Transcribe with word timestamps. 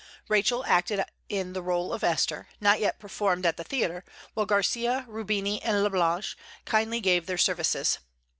Rachel 0.29 0.65
acted 0.65 1.05
in 1.29 1.53
the 1.53 1.61
rôle 1.61 1.93
of 1.93 2.03
"Esther," 2.03 2.49
not 2.59 2.79
yet 2.79 2.97
performed 2.99 3.45
at 3.45 3.57
the 3.57 3.63
theatre, 3.63 4.03
while 4.33 4.47
Garcia, 4.47 5.05
Rubini, 5.07 5.61
and 5.61 5.83
Lablache 5.83 6.35
kindly 6.65 7.01
gave 7.01 7.27
their 7.27 7.37
services. 7.37 7.99